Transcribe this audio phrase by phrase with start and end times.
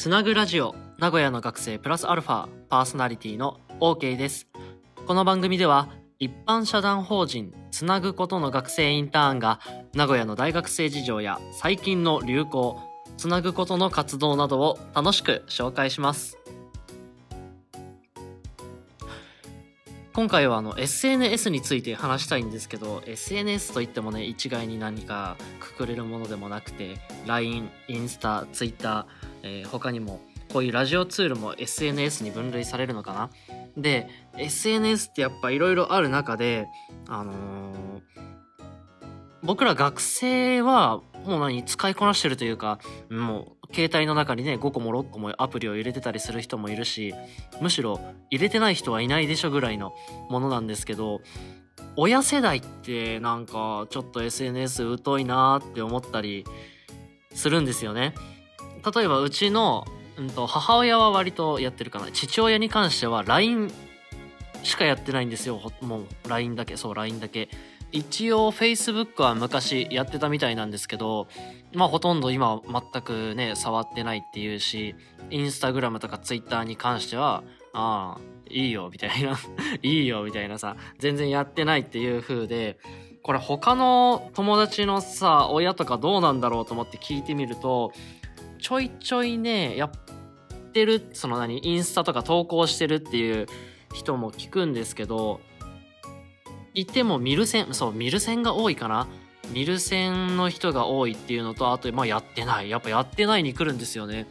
[0.00, 4.48] つなぐラジオ名古屋の学生プラスアルファパーソナリティの OK です。
[5.06, 9.60] この番組では一般社団法人つなぐことの学生インターンが
[9.94, 12.80] 名古屋の大学生事情や最近の流行
[13.18, 16.38] つなぐことの活動などを楽しく紹介します。
[20.14, 26.96] 今回はあの SNS について話したいんですけど SNS といってもね一概に何かくくれるものでもなくて
[27.26, 29.06] LINE、インスタ、Twitter、
[29.42, 30.20] えー、他にも
[30.52, 33.30] こういうラジオツールも SNS に分類されるのかな？
[33.76, 36.66] で SNS ってやっぱいろいろある中で
[37.08, 38.00] あのー、
[39.42, 42.78] 僕ら学生はもう何使いこなしてるというか
[43.10, 47.14] もう携帯の中にね5個も6個もアプリを入れてたりする人もいるし
[47.60, 49.94] むしろ入れてない人はいないでしょぐらいの
[50.28, 51.20] ものなんですけど
[51.96, 56.44] 親世代ってなんかちょっと SNS 疎いなーって思ったり
[57.32, 58.14] するんですよね。
[58.94, 59.86] 例えばうちの、
[60.16, 62.10] うんと、母親は割とやってるかな。
[62.12, 63.70] 父親に関しては LINE
[64.62, 65.60] しかやってないんですよ。
[65.80, 66.76] もう LINE だけ。
[66.76, 67.48] そう LINE だけ。
[67.92, 71.26] 一応 Facebook は昔やってたみたいなんですけど
[71.74, 74.94] まあほとんど今全くね触ってないっていうし
[75.30, 79.38] インスタグラムとかツイッターに関してはああいいよみたいな。
[79.82, 80.76] いいよみたいなさ。
[80.98, 82.78] 全然やってないっていう風で
[83.22, 87.92] これ他の友達のさ親とかどうなんだろうと思って聞いてみると
[88.60, 89.90] ちょいちょいねやっ
[90.72, 93.46] てるその何インスタとか投稿してるっていう
[93.92, 95.40] 人も聞くんですけど
[96.74, 99.08] いてもミルセンそうミルセンが多いかな。
[99.52, 102.70] ミルセンの人が多いっていうのとあとまあやってない。
[102.70, 104.28] やっぱやってないに来るんですよね。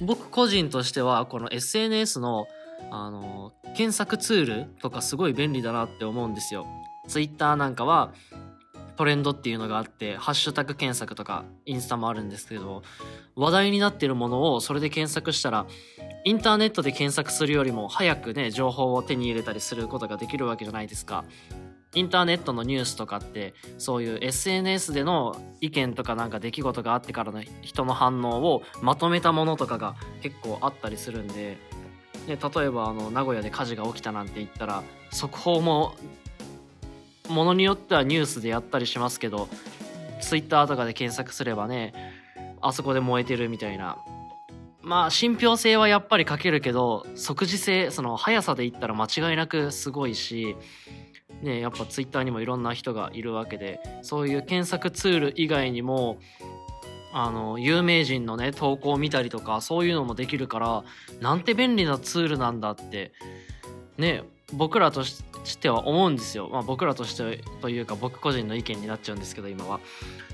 [0.00, 2.46] 僕個人としてはこの SNS の
[2.90, 6.66] あの検索ツールとかすごい便利だなって思うんですよ。
[7.08, 8.12] Twitter なんかは
[9.02, 12.84] トレンドっていうのがあってハッシュタグ検索とかインスタもあるんですけど
[13.34, 15.66] 話題になってるものをそれで検索したら
[16.24, 21.24] インターネットで検索するよりも早くね情報を手に入れたりすることができるわけじゃないですか。
[21.96, 31.58] インターネットのニュースとかってそういう SNS での意見とかなんか出来事があってからの人の反応をまとめたものとかが結構あったりするんで、
[32.28, 35.96] ね、例えばあの名古屋で火事が起きたなんて言ったら速報も
[37.28, 39.48] ものによってはニュースでやったりしますけど
[40.20, 41.92] Twitter とかで検索すればね
[42.60, 43.98] あそこで燃えてるみたいな。
[44.82, 50.56] まあ信憑性はやっぱり欠けるけど即時性その速さで言ったら間違いなくすごいし
[51.40, 56.18] ねやっぱ Twitter にもいろんな人がいるわけでそういう検索ツール以外にも
[57.12, 60.84] あの有名人のね投稿を見たりとかそういうのもできるから
[61.20, 63.12] なんて便利なツールなんだって
[64.02, 65.24] ね僕らとし
[65.58, 66.50] ては思うんですよ。
[66.52, 69.80] まあ、僕らとしてというか僕個人の意見になっちゃうんですけど今は。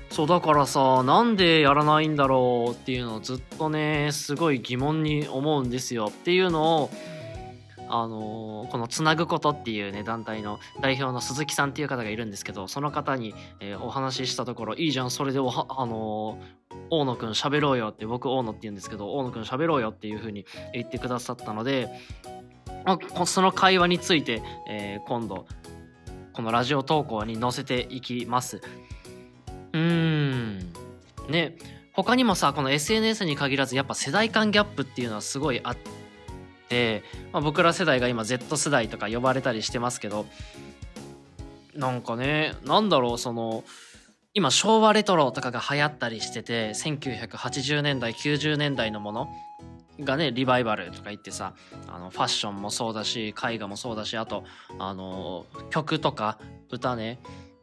[0.09, 6.89] そうだからさなんでやらないんだろうっていうのをずっとねすごい疑問に思うんですよっていうのを
[7.91, 21.89] あのー、このつなぐことっていうね団体の代表の鈴木さんっていう方がいるんですけどその方に、えー、お話ししたところいいじゃんそれでおはあのー、大野くん喋ろうよって僕大野って言うんですけど大野くん喋ろうよっていう風に言ってくださったので
[23.25, 25.45] その会話について、えー、今度
[26.33, 28.61] このラジオ投稿に載せていきます。
[29.73, 30.59] うーん。
[31.29, 31.55] ね。
[31.93, 35.77] 他にもさこの SNS に限らずやっぱ世代間ギャップっていうのはすごいあっ
[36.69, 37.03] て、
[37.33, 40.25] まあ、僕ら世代が今 Z 世代とか呼ばれたりしてますけど
[41.75, 43.65] なんかねなんだろうその
[44.33, 49.29] 今昭和レトロとかが流行ったりしてて1980年代90年代のもの
[49.99, 51.53] がねリバイバルとか言ってさ
[51.87, 54.43] あのファッションもそうだし絵画もそうだしあと
[54.77, 56.39] あの曲とか
[56.71, 57.19] 歌ね。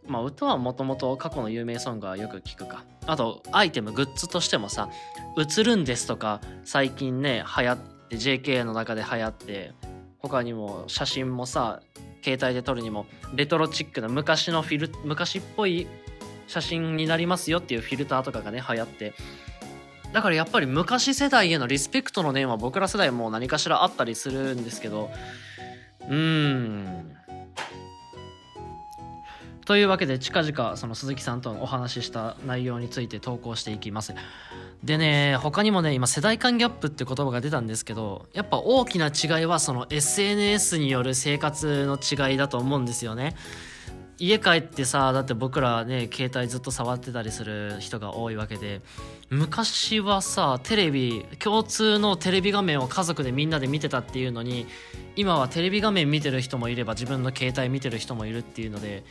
[0.09, 2.85] まあ歌はもともと過去の有名ソングはよく聞くか。
[3.07, 4.89] あとアイテムグッズとしてもさ
[5.37, 7.77] 「映るんです」とか最近ね流行っ
[8.09, 9.73] て JK の中で流行って
[10.19, 11.81] 他にも写真もさ
[12.23, 15.87] 携帯で撮るにもレトロチックな昔のフィル昔っぽい
[16.49, 19.15] 写真になりますよっていうフィルターとかがね流行って
[20.17, 25.11] だからやっぱり昔世代へのリスペクトの念は僕ら世代も何かしらあったりするんですけど。
[26.09, 27.15] うん。
[29.67, 34.15] というわけで近々その鈴木さんとお話しした内容について投稿していきます。
[34.83, 43.37] でね他にもね今世代間ギャップって言葉が出たんですけどやっぱ大きな違いはその SNS による生活の違いだと思うんですよね。
[44.19, 48.81] 家帰ってさだって僕らね携帯ずっと触ってたりする人が多いわけで
[49.29, 54.67] 昔はさテレビ共通のテレビ画面を家族でみんなで見てたっていうのに
[55.17, 59.05] 今はテレビ画面見てる人もいれば自分の携帯見てる人もいるっていうので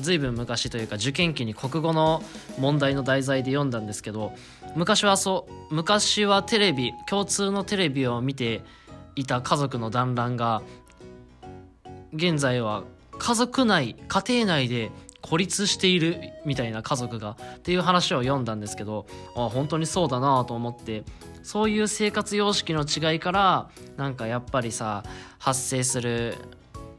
[0.00, 2.22] 随分昔というか受験期に国語の
[2.58, 4.32] 問題の題材で読んだんですけど
[4.76, 8.62] 昔はそう昔はテレビ共通のテレビを見て
[9.16, 10.62] いた家族の団らんが
[12.14, 12.84] 現在は
[13.18, 19.06] 家族内家庭内で孤立しているみたいな家族がっていう話を読んだんですけど
[19.36, 21.04] あ本当にそうだなと思って
[21.42, 25.02] そういう生活様式の違いからなんかやっぱりさ
[25.38, 26.36] 発生する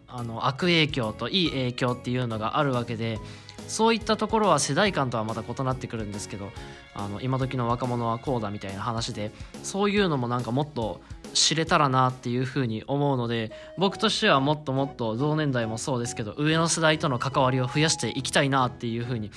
[0.07, 3.19] あの悪影響といい影響っていうのがあるわけで
[3.67, 6.49] そういったところは世代間とはまた異なってくるんですけど
[6.95, 9.31] あの今時の若者はこうだみたいな話で
[9.61, 11.01] そういうのもなんかもっと
[11.33, 19.31] 知れたらなっていうふうに思うので僕としてはもっともっと同年代もそうですけど上の世代との関わりを増やしていきたいなっていうふうに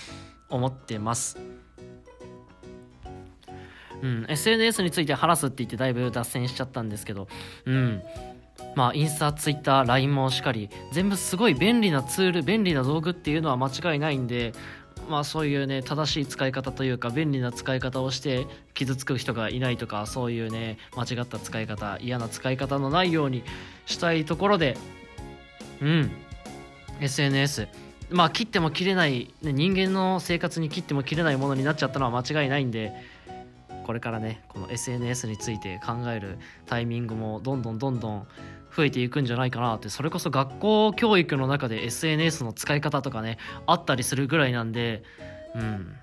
[0.48, 1.38] 思ってます。
[4.02, 7.28] うん、SNS について話すって言ってだいぶ脱線しちゃったんですけど、
[7.66, 8.02] うん、
[8.74, 14.52] まあインスタ、ツイッター、LINE もしっかり全部すごい便利なツール便利な道具っていうのは間違いないんで
[15.08, 23.42] まあそういうね正しい使い方というか便利な使い方をして傷つく人がいないとかそういうね間違った使い方嫌な使い方のないように
[23.86, 24.76] したいところで
[25.80, 26.10] うん。
[27.00, 27.68] SNS
[28.10, 32.92] まあ切っても切れない、ね、人間の生活に切っても切れないものになっちゃったのは間違いないんで
[33.84, 38.26] これからねこの SNS について考えるタイミングもどんどんどんどん
[38.74, 45.02] 増えていくんじゃないかなってそれこそ学校教育の中で SNS の使い方とかねあったりするぐらいなんで
[45.54, 45.96] うん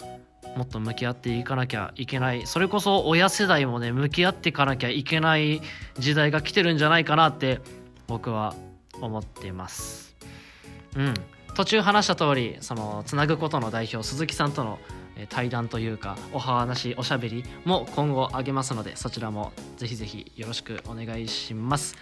[0.55, 2.45] もっと向き合っていかなきゃいけない。
[2.47, 5.61] それこそ親世代もね向き合っていかなきゃいけない
[5.97, 7.61] 時代が来てるんじゃないかなって
[8.07, 8.55] 僕は
[8.99, 10.15] 思っています。
[10.95, 11.13] うん。
[11.55, 14.79] 途中話した通りそのつなぐことの代表鈴木さんとの
[15.27, 21.97] 対談というかお話おしゃべりも今後あげますのでそちらもぜひぜひよろしくお願いします。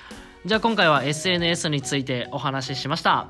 [0.47, 3.29] じゃあ今回は SNS についてお話ししました。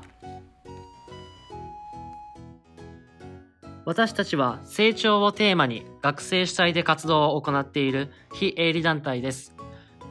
[3.84, 9.52] 私たちは成長をテーマに学生主体で活動を行っている非営利団体です。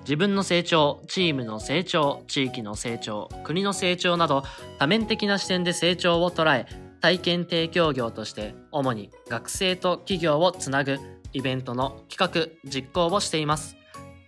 [0.01, 4.44] 自分の成長、チームの成長、地域の成長、国の成長など
[4.77, 6.65] 多面的な視点で成長を捉え
[7.00, 10.98] 体験提供業として主に学生と企業をつなぐ
[11.31, 13.77] イベントの企画実行をしています。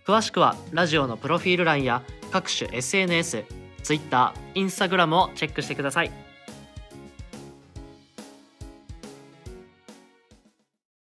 [0.06, 3.44] 詳しくはラジオのプロフィール欄や各種 SNS、
[3.82, 6.29] Twitter、Instagram をチェックしてください。